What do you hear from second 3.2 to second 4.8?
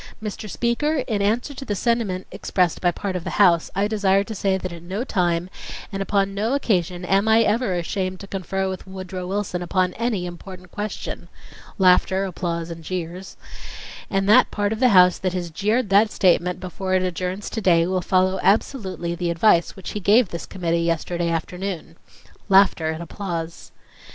the House, I desire to say that